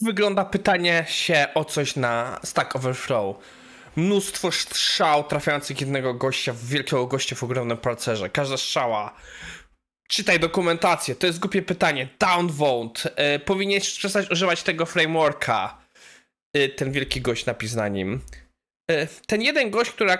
Wygląda 0.00 0.44
pytanie 0.44 1.04
się 1.08 1.46
o 1.54 1.64
coś 1.64 1.96
na 1.96 2.40
Stack 2.44 2.76
Overflow? 2.76 3.36
Mnóstwo 3.96 4.52
strzał 4.52 5.24
trafiających 5.24 5.80
jednego 5.80 6.14
gościa 6.14 6.54
wielkiego 6.64 7.06
gościa 7.06 7.36
w 7.36 7.42
ogromnym 7.42 7.78
parcerze. 7.78 8.30
Każda 8.30 8.56
strzała. 8.56 9.14
Czytaj 10.08 10.40
dokumentację. 10.40 11.14
To 11.14 11.26
jest 11.26 11.38
głupie 11.38 11.62
pytanie. 11.62 12.08
Downvote. 12.18 13.10
Yy, 13.32 13.38
powinieneś 13.38 13.98
przestać 13.98 14.30
używać 14.30 14.62
tego 14.62 14.86
frameworka. 14.86 15.78
Yy, 16.54 16.68
ten 16.68 16.92
wielki 16.92 17.20
gość 17.20 17.46
napis 17.46 17.74
na 17.74 17.88
nim. 17.88 18.20
Yy, 18.90 19.08
ten 19.26 19.42
jeden 19.42 19.70
gość, 19.70 19.90
który 19.90 20.10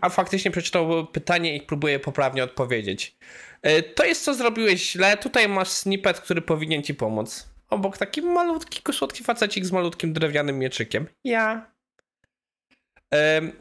a 0.00 0.08
faktycznie 0.08 0.50
przeczytał 0.50 1.06
pytanie 1.06 1.56
i 1.56 1.60
próbuje 1.60 1.98
poprawnie 1.98 2.44
odpowiedzieć. 2.44 3.16
Yy, 3.64 3.82
to 3.82 4.04
jest 4.04 4.24
co 4.24 4.34
zrobiłeś 4.34 4.92
źle. 4.92 5.16
Tutaj 5.16 5.48
masz 5.48 5.68
snippet, 5.68 6.20
który 6.20 6.42
powinien 6.42 6.82
ci 6.82 6.94
pomóc 6.94 7.51
obok 7.72 7.98
taki 7.98 8.22
malutki, 8.22 8.82
słodki 8.92 9.24
facecik 9.24 9.66
z 9.66 9.72
malutkim 9.72 10.12
drewnianym 10.12 10.58
mieczykiem. 10.58 11.06
Ja. 11.24 11.72
Ym, 13.38 13.52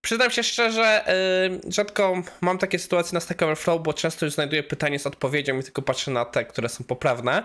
przyznam 0.00 0.30
się 0.30 0.42
szczerze, 0.42 1.04
rzadko 1.68 2.22
mam 2.40 2.58
takie 2.58 2.78
sytuacje 2.78 3.14
na 3.14 3.20
Stack 3.20 3.42
Overflow, 3.42 3.82
bo 3.82 3.94
często 3.94 4.26
już 4.26 4.34
znajduję 4.34 4.62
pytanie 4.62 4.98
z 4.98 5.06
odpowiedzią 5.06 5.58
i 5.58 5.62
tylko 5.62 5.82
patrzę 5.82 6.10
na 6.10 6.24
te, 6.24 6.44
które 6.44 6.68
są 6.68 6.84
poprawne, 6.84 7.42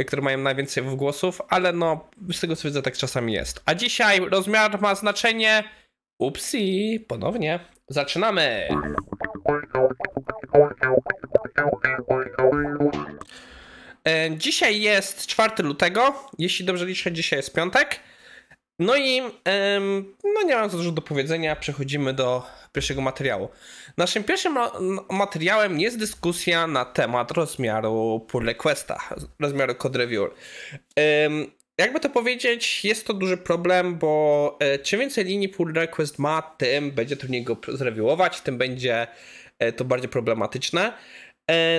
y, 0.00 0.04
które 0.04 0.22
mają 0.22 0.38
najwięcej 0.38 0.84
głosów, 0.84 1.42
ale 1.48 1.72
no, 1.72 2.08
z 2.32 2.40
tego 2.40 2.56
co 2.56 2.68
widzę, 2.68 2.82
tak 2.82 2.96
czasami 2.96 3.32
jest. 3.32 3.62
A 3.66 3.74
dzisiaj 3.74 4.20
rozmiar 4.20 4.80
ma 4.80 4.94
znaczenie. 4.94 5.64
Upsi, 6.18 7.04
ponownie. 7.08 7.60
Zaczynamy. 7.88 8.68
E, 14.08 14.36
dzisiaj 14.36 14.80
jest 14.80 15.26
4 15.26 15.62
lutego, 15.62 16.14
jeśli 16.38 16.64
dobrze 16.64 16.86
liczę, 16.86 17.12
dzisiaj 17.12 17.38
jest 17.38 17.54
piątek. 17.54 18.00
No 18.78 18.96
i 18.96 19.20
no 20.34 20.42
nie 20.46 20.54
mam 20.54 20.70
za 20.70 20.76
dużo 20.76 20.92
do 20.92 21.02
powiedzenia, 21.02 21.56
przechodzimy 21.56 22.12
do 22.12 22.42
pierwszego 22.72 23.00
materiału. 23.00 23.48
Naszym 23.96 24.24
pierwszym 24.24 24.58
materiałem 25.10 25.80
jest 25.80 25.98
dyskusja 25.98 26.66
na 26.66 26.84
temat 26.84 27.30
rozmiaru 27.30 28.26
pull 28.28 28.46
requesta, 28.46 29.00
rozmiaru 29.40 29.74
code 29.74 29.98
review. 29.98 30.30
Jakby 31.78 32.00
to 32.00 32.10
powiedzieć, 32.10 32.84
jest 32.84 33.06
to 33.06 33.14
duży 33.14 33.36
problem, 33.36 33.98
bo 33.98 34.56
e, 34.60 34.78
czym 34.78 35.00
więcej 35.00 35.24
linii 35.24 35.48
pull 35.48 35.72
request 35.72 36.18
ma, 36.18 36.42
tym 36.42 36.90
będzie 36.90 37.16
trudniej 37.16 37.42
go 37.42 37.56
zreviewować, 37.68 38.40
tym 38.40 38.58
będzie 38.58 39.06
e, 39.58 39.72
to 39.72 39.84
bardziej 39.84 40.08
problematyczne. 40.08 40.92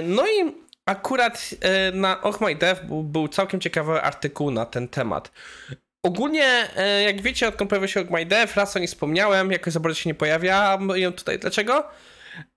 No 0.03 0.27
i 0.27 0.64
akurat 0.85 1.55
e, 1.61 1.91
na 1.91 2.21
Och 2.21 2.41
My 2.41 2.55
Dev 2.55 2.81
był 3.03 3.27
całkiem 3.27 3.59
ciekawy 3.59 4.01
artykuł 4.01 4.51
na 4.51 4.65
ten 4.65 4.87
temat. 4.87 5.31
Ogólnie, 6.03 6.45
e, 6.75 7.03
jak 7.03 7.21
wiecie, 7.21 7.47
odkąd 7.47 7.69
pojawił 7.69 7.87
się 7.87 8.05
My 8.09 8.25
Dev, 8.25 8.53
raz 8.55 8.75
o 8.75 8.79
nie 8.79 8.87
wspomniałem, 8.87 9.51
jakoś 9.51 9.73
za 9.73 9.79
bardzo 9.79 9.99
się 9.99 10.09
nie 10.09 10.15
pojawia. 10.15 10.79
Ją 10.95 11.13
tutaj 11.13 11.39
dlaczego? 11.39 11.87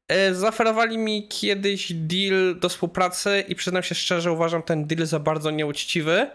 E, 0.09 0.34
zaoferowali 0.34 0.99
mi 0.99 1.29
kiedyś 1.29 1.93
deal 1.93 2.59
do 2.61 2.69
współpracy 2.69 3.45
i 3.49 3.55
przyznam 3.55 3.83
się 3.83 3.95
szczerze, 3.95 4.33
uważam 4.33 4.62
ten 4.62 4.87
deal 4.87 5.06
za 5.06 5.19
bardzo 5.19 5.51
nieuczciwy. 5.51 6.31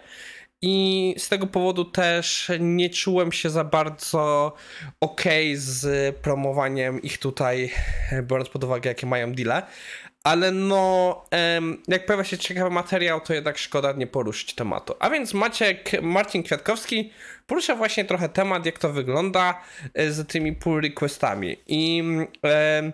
I 0.65 1.15
z 1.17 1.29
tego 1.29 1.47
powodu 1.47 1.85
też 1.85 2.51
nie 2.59 2.89
czułem 2.89 3.31
się 3.31 3.49
za 3.49 3.63
bardzo 3.63 4.53
ok 5.01 5.23
z 5.55 6.15
promowaniem 6.15 7.01
ich 7.01 7.17
tutaj, 7.17 7.71
biorąc 8.23 8.49
pod 8.49 8.63
uwagę, 8.63 8.89
jakie 8.89 9.07
mają 9.07 9.33
deale. 9.33 9.63
Ale 10.23 10.51
no, 10.51 11.25
jak 11.87 12.05
pojawia 12.05 12.23
się 12.23 12.37
ciekawy 12.37 12.69
materiał, 12.69 13.21
to 13.21 13.33
jednak 13.33 13.57
szkoda 13.57 13.91
nie 13.91 14.07
poruszyć 14.07 14.55
tematu. 14.55 14.95
A 14.99 15.09
więc 15.09 15.33
Maciek, 15.33 16.01
Marcin 16.01 16.43
Kwiatkowski 16.43 17.11
porusza 17.47 17.75
właśnie 17.75 18.05
trochę 18.05 18.29
temat, 18.29 18.65
jak 18.65 18.79
to 18.79 18.93
wygląda 18.93 19.61
e, 19.93 20.11
z 20.11 20.27
tymi 20.27 20.53
pull 20.53 20.81
requestami. 20.81 21.57
I 21.67 22.03
e, 22.43 22.91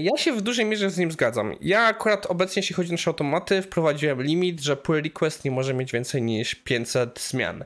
ja 0.00 0.16
się 0.16 0.32
w 0.32 0.40
dużej 0.40 0.64
mierze 0.64 0.90
z 0.90 0.98
nim 0.98 1.12
zgadzam. 1.12 1.56
Ja 1.60 1.80
akurat 1.80 2.26
obecnie, 2.26 2.60
jeśli 2.60 2.74
chodzi 2.74 2.90
o 2.90 2.92
nasze 2.92 3.10
automaty, 3.10 3.62
wprowadziłem 3.62 4.22
limit, 4.22 4.60
że 4.60 4.76
pull 4.76 5.02
request 5.02 5.44
nie 5.44 5.50
może 5.50 5.74
mieć 5.74 5.92
więcej 5.92 6.22
niż 6.22 6.54
500 6.54 7.20
zmian. 7.20 7.64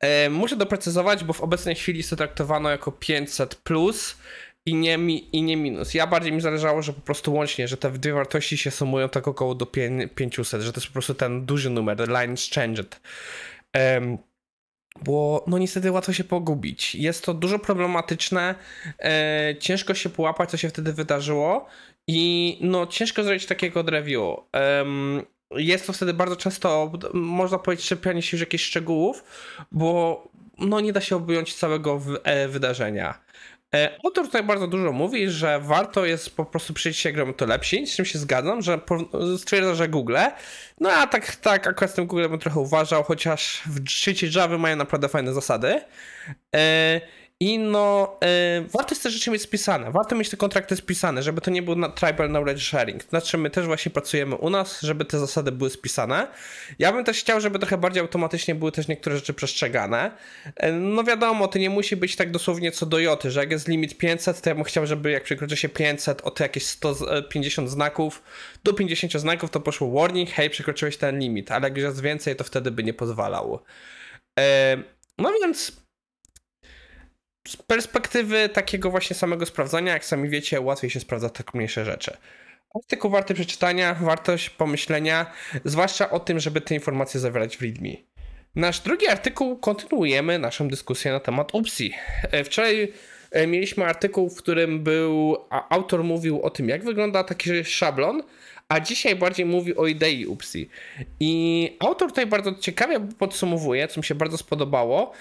E, 0.00 0.30
muszę 0.30 0.56
doprecyzować, 0.56 1.24
bo 1.24 1.32
w 1.32 1.40
obecnej 1.40 1.74
chwili 1.74 1.98
jest 1.98 2.10
to 2.10 2.16
traktowano 2.16 2.70
jako 2.70 2.92
500 2.92 3.54
plus 3.54 4.16
i 4.66 4.74
nie, 4.74 4.98
mi, 4.98 5.36
i 5.36 5.42
nie 5.42 5.56
minus. 5.56 5.94
Ja 5.94 6.06
bardziej 6.06 6.32
mi 6.32 6.40
zależało, 6.40 6.82
że 6.82 6.92
po 6.92 7.00
prostu 7.00 7.34
łącznie, 7.34 7.68
że 7.68 7.76
te 7.76 7.90
dwie 7.90 8.12
wartości 8.12 8.58
się 8.58 8.70
sumują 8.70 9.08
tak 9.08 9.28
około 9.28 9.54
do 9.54 9.66
500, 10.14 10.62
że 10.62 10.72
to 10.72 10.80
jest 10.80 10.86
po 10.86 10.92
prostu 10.92 11.14
ten 11.14 11.46
duży 11.46 11.70
numer, 11.70 12.08
line 12.08 12.34
changed. 12.54 13.00
Um, 13.74 14.18
bo 15.04 15.44
no 15.46 15.58
niestety 15.58 15.92
łatwo 15.92 16.12
się 16.12 16.24
pogubić. 16.24 16.94
Jest 16.94 17.24
to 17.24 17.34
dużo 17.34 17.58
problematyczne, 17.58 18.54
e, 18.98 19.54
ciężko 19.60 19.94
się 19.94 20.08
połapać, 20.08 20.50
co 20.50 20.56
się 20.56 20.68
wtedy 20.68 20.92
wydarzyło 20.92 21.66
i 22.06 22.58
no 22.60 22.86
ciężko 22.86 23.22
zrobić 23.22 23.46
takiego 23.46 23.82
review. 23.82 24.36
Um, 24.52 25.22
jest 25.56 25.86
to 25.86 25.92
wtedy 25.92 26.14
bardzo 26.14 26.36
często, 26.36 26.92
można 27.14 27.58
powiedzieć, 27.58 27.86
czepianie 27.86 28.22
się 28.22 28.36
już 28.36 28.40
jakichś 28.40 28.64
szczegółów, 28.64 29.24
bo 29.72 30.22
no 30.58 30.80
nie 30.80 30.92
da 30.92 31.00
się 31.00 31.16
objąć 31.16 31.54
całego 31.54 32.00
e, 32.24 32.48
wydarzenia. 32.48 33.18
E, 33.76 33.98
autor 34.04 34.24
tutaj 34.26 34.42
bardzo 34.42 34.66
dużo 34.66 34.92
mówi, 34.92 35.30
że 35.30 35.60
warto 35.60 36.04
jest 36.04 36.36
po 36.36 36.44
prostu 36.44 36.74
przyjść 36.74 37.00
się 37.00 37.12
grą 37.12 37.34
to 37.34 37.46
lepsi, 37.46 37.86
z 37.86 37.96
czym 37.96 38.04
się 38.04 38.18
zgadzam, 38.18 38.62
że 38.62 38.80
stwierdza, 39.38 39.74
że 39.74 39.88
Google. 39.88 40.16
No 40.80 40.90
a 40.90 41.06
tak, 41.06 41.36
tak, 41.36 41.66
akurat 41.66 41.90
z 41.90 41.94
tym 41.94 42.06
Google 42.06 42.28
bym 42.28 42.38
trochę 42.38 42.60
uważał, 42.60 43.02
chociaż 43.02 43.62
w 43.66 43.90
świecie 43.90 44.28
Java 44.34 44.58
mają 44.58 44.76
naprawdę 44.76 45.08
fajne 45.08 45.32
zasady. 45.32 45.80
E, 46.54 47.00
I 47.42 47.58
no, 47.58 48.16
y, 48.58 48.68
warto 48.68 48.94
jest 48.94 49.02
te 49.02 49.10
rzeczy 49.10 49.30
mieć 49.30 49.42
spisane. 49.42 49.90
Warto 49.90 50.16
mieć 50.16 50.30
te 50.30 50.36
kontrakty 50.36 50.76
spisane, 50.76 51.22
żeby 51.22 51.40
to 51.40 51.50
nie 51.50 51.62
był 51.62 51.76
na 51.76 51.88
tribal 51.88 52.28
knowledge 52.28 52.62
sharing. 52.62 53.12
Nad 53.12 53.24
czym 53.24 53.40
my 53.40 53.50
też 53.50 53.66
właśnie 53.66 53.92
pracujemy 53.92 54.36
u 54.36 54.50
nas, 54.50 54.80
żeby 54.80 55.04
te 55.04 55.18
zasady 55.18 55.52
były 55.52 55.70
spisane. 55.70 56.28
Ja 56.78 56.92
bym 56.92 57.04
też 57.04 57.20
chciał, 57.20 57.40
żeby 57.40 57.58
trochę 57.58 57.78
bardziej 57.78 58.00
automatycznie 58.00 58.54
były 58.54 58.72
też 58.72 58.88
niektóre 58.88 59.16
rzeczy 59.16 59.34
przestrzegane. 59.34 60.10
Y, 60.46 60.72
no 60.72 61.04
wiadomo, 61.04 61.48
to 61.48 61.58
nie 61.58 61.70
musi 61.70 61.96
być 61.96 62.16
tak 62.16 62.30
dosłownie 62.30 62.72
co 62.72 62.86
do 62.86 62.98
joty, 62.98 63.30
że 63.30 63.40
jak 63.40 63.50
jest 63.50 63.68
limit 63.68 63.98
500, 63.98 64.40
to 64.40 64.50
ja 64.50 64.54
bym 64.54 64.64
chciał, 64.64 64.86
żeby 64.86 65.10
jak 65.10 65.22
przekroczy 65.22 65.56
się 65.56 65.68
500 65.68 66.20
o 66.20 66.30
te 66.30 66.44
jakieś 66.44 66.66
150 66.66 67.70
znaków, 67.70 68.22
do 68.64 68.72
50 68.72 69.12
znaków 69.12 69.50
to 69.50 69.60
poszło 69.60 69.90
warning, 69.90 70.30
hej, 70.30 70.50
przekroczyłeś 70.50 70.96
ten 70.96 71.18
limit, 71.18 71.50
ale 71.50 71.68
jak 71.68 71.76
już 71.76 71.84
jest 71.84 72.02
więcej, 72.02 72.36
to 72.36 72.44
wtedy 72.44 72.70
by 72.70 72.84
nie 72.84 72.94
pozwalał. 72.94 73.60
Y, 74.40 74.42
no 75.18 75.32
więc 75.42 75.81
z 77.48 77.56
perspektywy 77.56 78.48
takiego 78.48 78.90
właśnie 78.90 79.16
samego 79.16 79.46
sprawdzania, 79.46 79.92
jak 79.92 80.04
sami 80.04 80.28
wiecie, 80.28 80.60
łatwiej 80.60 80.90
się 80.90 81.00
sprawdza 81.00 81.28
tak 81.28 81.54
mniejsze 81.54 81.84
rzeczy. 81.84 82.16
Artykuł 82.74 83.10
warty 83.10 83.34
przeczytania, 83.34 83.94
wartość 83.94 84.50
pomyślenia, 84.50 85.32
zwłaszcza 85.64 86.10
o 86.10 86.20
tym, 86.20 86.40
żeby 86.40 86.60
te 86.60 86.74
informacje 86.74 87.20
zawierać 87.20 87.56
w 87.56 87.62
README. 87.62 87.90
Nasz 88.54 88.80
drugi 88.80 89.08
artykuł 89.08 89.58
kontynuujemy 89.58 90.38
naszą 90.38 90.68
dyskusję 90.68 91.12
na 91.12 91.20
temat 91.20 91.54
UPSI. 91.54 91.94
E, 92.22 92.44
wczoraj 92.44 92.92
mieliśmy 93.46 93.84
artykuł, 93.84 94.30
w 94.30 94.36
którym 94.36 94.82
był 94.82 95.36
autor 95.50 96.04
mówił 96.04 96.42
o 96.42 96.50
tym, 96.50 96.68
jak 96.68 96.84
wygląda 96.84 97.24
taki 97.24 97.64
szablon, 97.64 98.22
a 98.72 98.80
dzisiaj 98.80 99.16
bardziej 99.16 99.46
mówi 99.46 99.76
o 99.76 99.86
idei 99.86 100.26
UPSI. 100.26 100.68
I 101.20 101.76
autor 101.80 102.08
tutaj 102.08 102.26
bardzo 102.26 102.54
ciekawie 102.54 103.00
podsumowuje, 103.18 103.88
co 103.88 104.00
mi 104.00 104.04
się 104.04 104.14
bardzo 104.14 104.38
spodobało, 104.38 105.12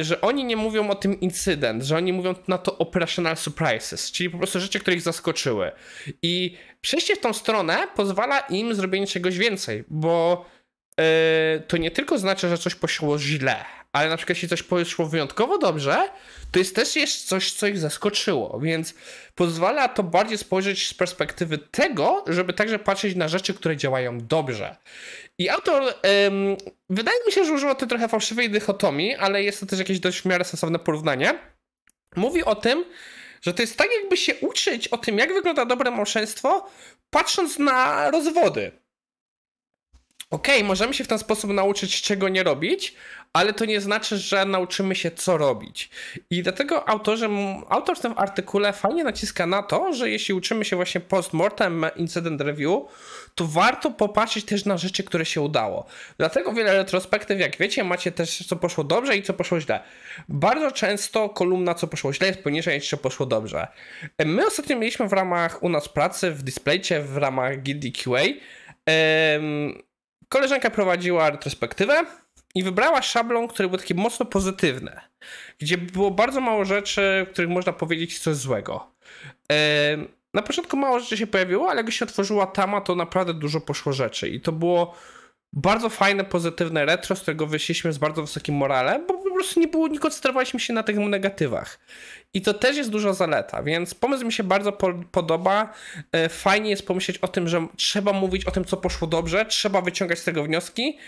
że 0.00 0.20
oni 0.20 0.44
nie 0.44 0.56
mówią 0.56 0.90
o 0.90 0.94
tym 0.94 1.20
incydent, 1.20 1.82
że 1.82 1.96
oni 1.96 2.12
mówią 2.12 2.34
na 2.48 2.58
to 2.58 2.78
operational 2.78 3.36
surprises, 3.36 4.12
czyli 4.12 4.30
po 4.30 4.38
prostu 4.38 4.60
rzeczy, 4.60 4.80
które 4.80 4.96
ich 4.96 5.02
zaskoczyły. 5.02 5.72
I 6.22 6.56
przejście 6.80 7.16
w 7.16 7.20
tą 7.20 7.32
stronę 7.32 7.78
pozwala 7.96 8.40
im 8.40 8.74
zrobienie 8.74 9.06
czegoś 9.06 9.38
więcej, 9.38 9.84
bo 9.88 10.44
yy, 10.98 11.04
to 11.68 11.76
nie 11.76 11.90
tylko 11.90 12.18
znaczy, 12.18 12.48
że 12.48 12.58
coś 12.58 12.74
poszło 12.74 13.18
źle, 13.18 13.64
ale 13.98 14.08
na 14.08 14.16
przykład 14.16 14.36
jeśli 14.36 14.48
coś 14.48 14.62
poszło 14.62 15.06
wyjątkowo 15.06 15.58
dobrze, 15.58 16.08
to 16.52 16.58
jest 16.58 16.76
też 16.76 16.96
jest 16.96 17.28
coś, 17.28 17.52
co 17.52 17.66
ich 17.66 17.78
zaskoczyło, 17.78 18.60
więc 18.60 18.94
pozwala 19.34 19.88
to 19.88 20.02
bardziej 20.02 20.38
spojrzeć 20.38 20.88
z 20.88 20.94
perspektywy 20.94 21.58
tego, 21.58 22.24
żeby 22.26 22.52
także 22.52 22.78
patrzeć 22.78 23.16
na 23.16 23.28
rzeczy, 23.28 23.54
które 23.54 23.76
działają 23.76 24.18
dobrze. 24.18 24.76
I 25.38 25.48
autor, 25.48 25.82
ym, 26.26 26.56
wydaje 26.90 27.18
mi 27.26 27.32
się, 27.32 27.44
że 27.44 27.52
używa 27.52 27.74
tutaj 27.74 27.88
trochę 27.88 28.08
fałszywej 28.08 28.50
dychotomii, 28.50 29.14
ale 29.14 29.42
jest 29.42 29.60
to 29.60 29.66
też 29.66 29.78
jakieś 29.78 30.00
dość 30.00 30.20
w 30.20 30.24
miarę 30.24 30.44
sensowne 30.44 30.78
porównanie. 30.78 31.38
Mówi 32.16 32.44
o 32.44 32.54
tym, 32.54 32.84
że 33.42 33.54
to 33.54 33.62
jest 33.62 33.76
tak, 33.76 33.88
jakby 34.00 34.16
się 34.16 34.34
uczyć 34.34 34.88
o 34.88 34.98
tym, 34.98 35.18
jak 35.18 35.32
wygląda 35.32 35.64
dobre 35.64 35.90
małżeństwo, 35.90 36.66
patrząc 37.10 37.58
na 37.58 38.10
rozwody. 38.10 38.72
Okej, 40.30 40.64
możemy 40.64 40.94
się 40.94 41.04
w 41.04 41.08
ten 41.08 41.18
sposób 41.18 41.50
nauczyć, 41.50 42.02
czego 42.02 42.28
nie 42.28 42.42
robić, 42.42 42.94
ale 43.32 43.52
to 43.52 43.64
nie 43.64 43.80
znaczy, 43.80 44.18
że 44.18 44.44
nauczymy 44.44 44.94
się, 44.94 45.10
co 45.10 45.38
robić. 45.38 45.90
I 46.30 46.42
dlatego 46.42 46.88
autorzy, 46.88 47.28
autor 47.68 47.96
w 47.96 48.00
tym 48.00 48.14
artykule 48.16 48.72
fajnie 48.72 49.04
naciska 49.04 49.46
na 49.46 49.62
to, 49.62 49.92
że 49.92 50.10
jeśli 50.10 50.34
uczymy 50.34 50.64
się 50.64 50.76
właśnie 50.76 51.00
post-mortem 51.00 51.86
incident 51.96 52.40
review, 52.40 52.82
to 53.34 53.46
warto 53.46 53.90
popatrzeć 53.90 54.44
też 54.44 54.64
na 54.64 54.78
rzeczy, 54.78 55.04
które 55.04 55.24
się 55.24 55.40
udało. 55.40 55.86
Dlatego 56.18 56.52
wiele 56.52 56.72
retrospektyw, 56.72 57.40
jak 57.40 57.56
wiecie, 57.56 57.84
macie 57.84 58.12
też 58.12 58.46
co 58.46 58.56
poszło 58.56 58.84
dobrze 58.84 59.16
i 59.16 59.22
co 59.22 59.34
poszło 59.34 59.60
źle. 59.60 59.80
Bardzo 60.28 60.70
często 60.70 61.28
kolumna 61.28 61.74
co 61.74 61.86
poszło 61.86 62.12
źle 62.12 62.26
jest 62.26 62.42
poniżej 62.42 62.74
niż 62.74 62.88
co 62.88 62.96
poszło 62.96 63.26
dobrze. 63.26 63.66
My 64.24 64.46
ostatnio 64.46 64.76
mieliśmy 64.76 65.08
w 65.08 65.12
ramach 65.12 65.62
u 65.62 65.68
nas 65.68 65.88
pracy 65.88 66.30
w 66.30 66.42
displaycie 66.42 67.00
w 67.00 67.16
ramach 67.16 67.62
Gildii 67.62 67.92
QA 67.92 68.22
koleżanka 70.28 70.70
prowadziła 70.70 71.30
retrospektywę 71.30 72.04
i 72.54 72.62
wybrała 72.62 73.02
szablon, 73.02 73.48
który 73.48 73.68
był 73.68 73.78
taki 73.78 73.94
mocno 73.94 74.26
pozytywny, 74.26 75.00
gdzie 75.58 75.78
było 75.78 76.10
bardzo 76.10 76.40
mało 76.40 76.64
rzeczy, 76.64 77.26
w 77.28 77.32
których 77.32 77.50
można 77.50 77.72
powiedzieć 77.72 78.18
coś 78.18 78.36
złego. 78.36 78.90
Na 80.34 80.42
początku 80.42 80.76
mało 80.76 81.00
rzeczy 81.00 81.16
się 81.16 81.26
pojawiło, 81.26 81.70
ale 81.70 81.82
jak 81.82 81.92
się 81.92 82.04
otworzyła 82.04 82.46
tama, 82.46 82.80
to 82.80 82.94
naprawdę 82.94 83.34
dużo 83.34 83.60
poszło 83.60 83.92
rzeczy 83.92 84.28
i 84.28 84.40
to 84.40 84.52
było 84.52 84.94
bardzo 85.52 85.90
fajne, 85.90 86.24
pozytywne 86.24 86.84
retro, 86.84 87.16
z 87.16 87.20
którego 87.20 87.46
wyszliśmy 87.46 87.92
z 87.92 87.98
bardzo 87.98 88.22
wysokim 88.22 88.54
moralem, 88.54 89.06
bo 89.06 89.14
po 89.14 89.34
prostu 89.34 89.60
nie, 89.60 89.68
było, 89.68 89.88
nie 89.88 89.98
koncentrowaliśmy 89.98 90.60
się 90.60 90.72
na 90.72 90.82
tych 90.82 90.96
negatywach. 90.96 91.78
I 92.34 92.42
to 92.42 92.54
też 92.54 92.76
jest 92.76 92.90
duża 92.90 93.12
zaleta, 93.12 93.62
więc 93.62 93.94
pomysł 93.94 94.26
mi 94.26 94.32
się 94.32 94.44
bardzo 94.44 94.72
po 94.72 94.94
podoba. 95.12 95.72
E, 96.12 96.28
fajnie 96.28 96.70
jest 96.70 96.86
pomyśleć 96.86 97.18
o 97.18 97.28
tym, 97.28 97.48
że 97.48 97.66
trzeba 97.76 98.12
mówić 98.12 98.44
o 98.44 98.50
tym, 98.50 98.64
co 98.64 98.76
poszło 98.76 99.08
dobrze, 99.08 99.46
trzeba 99.46 99.80
wyciągać 99.80 100.18
z 100.18 100.24
tego 100.24 100.44
wnioski, 100.44 100.98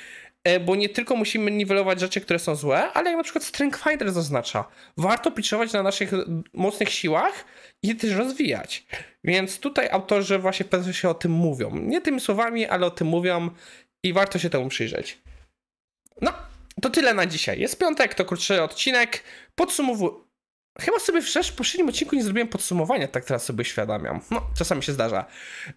e, 0.44 0.60
bo 0.60 0.76
nie 0.76 0.88
tylko 0.88 1.16
musimy 1.16 1.50
niwelować 1.50 2.00
rzeczy, 2.00 2.20
które 2.20 2.38
są 2.38 2.54
złe, 2.54 2.92
ale 2.92 3.10
jak 3.10 3.16
na 3.16 3.24
przykład 3.24 3.44
Strength 3.44 3.84
Finder 3.84 4.12
zaznacza, 4.12 4.64
warto 4.96 5.30
pitchować 5.30 5.72
na 5.72 5.82
naszych 5.82 6.10
mocnych 6.52 6.90
siłach 6.90 7.44
i 7.82 7.88
je 7.88 7.94
też 7.94 8.12
rozwijać. 8.12 8.86
Więc 9.24 9.58
tutaj 9.58 9.88
autorzy 9.90 10.38
właśnie 10.38 10.66
pewnie 10.66 10.92
się 10.92 11.08
o 11.08 11.14
tym 11.14 11.32
mówią. 11.32 11.70
Nie 11.74 12.00
tymi 12.00 12.20
słowami, 12.20 12.66
ale 12.66 12.86
o 12.86 12.90
tym 12.90 13.06
mówią 13.06 13.50
i 14.02 14.12
warto 14.12 14.38
się 14.38 14.50
temu 14.50 14.68
przyjrzeć. 14.68 15.18
No, 16.20 16.32
to 16.82 16.90
tyle 16.90 17.14
na 17.14 17.26
dzisiaj. 17.26 17.60
Jest 17.60 17.78
piątek, 17.78 18.14
to 18.14 18.24
krótszy 18.24 18.62
odcinek. 18.62 19.22
Podsumowuję. 19.54 20.30
Chyba 20.80 20.98
sobie 20.98 21.22
w 21.22 21.52
poprzednim 21.56 21.88
odcinku 21.88 22.16
nie 22.16 22.22
zrobiłem 22.22 22.48
podsumowania, 22.48 23.08
tak 23.08 23.24
teraz 23.24 23.44
sobie 23.44 23.64
świadamiam. 23.64 24.20
No, 24.30 24.46
czasami 24.58 24.82
się 24.82 24.92
zdarza. 24.92 25.24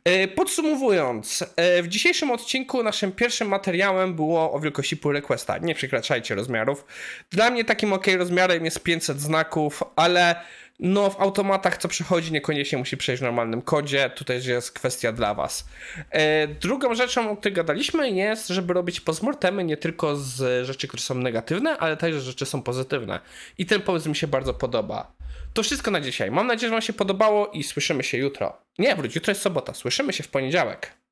E, 0.04 0.28
podsumowując, 0.28 1.44
e, 1.56 1.84
w 1.84 1.88
dzisiejszym 1.88 2.32
odcinku 2.32 2.84
naszym 2.84 3.12
pierwszym 3.12 3.48
materiałem 3.48 4.16
było 4.16 4.54
o 4.54 4.60
wielkości 4.60 4.98
pull 4.98 5.14
requesta. 5.14 5.58
Nie 5.58 5.76
przekraczajcie 5.76 6.36
rozmiarów. 6.36 6.86
Dla 7.32 7.50
mnie 7.50 7.66
takim 7.66 7.94
ok 7.94 8.06
rozmiarem 8.18 8.66
jest 8.66 8.80
500 8.80 9.22
znaków, 9.22 9.84
ale 9.96 10.36
no 10.80 11.10
w 11.10 11.22
automatach 11.22 11.78
co 11.78 11.88
przychodzi 11.88 12.32
niekoniecznie 12.32 12.78
musi 12.78 12.98
przejść 12.98 13.20
w 13.20 13.24
normalnym 13.24 13.62
kodzie, 13.62 14.10
tutaj 14.10 14.44
jest 14.46 14.72
kwestia 14.72 15.12
dla 15.12 15.34
was. 15.34 15.68
E, 16.10 16.48
drugą 16.48 16.96
rzeczą, 16.96 17.32
o 17.32 17.38
której 17.38 17.54
gadaliśmy 17.54 18.10
jest, 18.10 18.48
żeby 18.48 18.74
robić 18.74 19.02
postmortemy 19.02 19.64
nie 19.64 19.78
tylko 19.78 20.16
z 20.16 20.68
rzeczy, 20.68 20.88
które 20.88 21.02
są 21.02 21.16
negatywne, 21.16 21.78
ale 21.78 21.98
też 21.98 22.24
rzeczy 22.24 22.46
są 22.46 22.62
pozytywne. 22.62 23.20
I 23.58 23.66
ten 23.66 23.82
pomysł 23.82 24.10
mi 24.10 24.16
się 24.16 24.28
bardzo 24.28 24.54
podoba. 24.54 25.12
To 25.54 25.64
wszystko 25.64 25.92
na 25.92 26.02
dzisiaj. 26.02 26.32
Mam 26.32 26.48
nadzieję, 26.48 26.70
że 26.70 26.76
wam 26.76 26.82
się 26.82 26.94
podobało 26.94 27.48
i 27.48 27.64
słyszymy 27.64 28.04
się 28.04 28.18
jutro. 28.18 28.58
Nie, 28.80 28.96
wróć, 28.96 29.16
jutro 29.16 29.32
jest 29.32 29.42
sobota. 29.42 29.74
Słyszymy 29.74 30.14
się 30.14 30.24
w 30.24 30.28
poniedziałek. 30.28 31.03